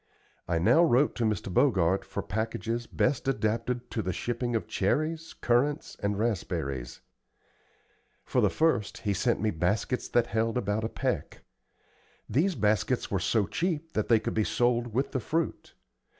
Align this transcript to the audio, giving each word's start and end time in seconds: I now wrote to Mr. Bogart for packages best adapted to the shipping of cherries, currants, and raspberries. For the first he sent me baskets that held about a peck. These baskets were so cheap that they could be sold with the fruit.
I 0.47 0.57
now 0.57 0.83
wrote 0.83 1.13
to 1.17 1.25
Mr. 1.25 1.53
Bogart 1.53 2.03
for 2.03 2.23
packages 2.23 2.87
best 2.87 3.27
adapted 3.27 3.91
to 3.91 4.01
the 4.01 4.11
shipping 4.11 4.55
of 4.55 4.65
cherries, 4.67 5.35
currants, 5.41 5.95
and 6.01 6.17
raspberries. 6.17 7.01
For 8.23 8.41
the 8.41 8.49
first 8.49 9.01
he 9.01 9.13
sent 9.13 9.41
me 9.41 9.51
baskets 9.51 10.09
that 10.09 10.25
held 10.25 10.57
about 10.57 10.83
a 10.83 10.89
peck. 10.89 11.43
These 12.27 12.55
baskets 12.55 13.11
were 13.11 13.19
so 13.19 13.45
cheap 13.45 13.93
that 13.93 14.07
they 14.07 14.19
could 14.19 14.33
be 14.33 14.43
sold 14.43 14.91
with 14.91 15.11
the 15.11 15.19
fruit. 15.19 15.75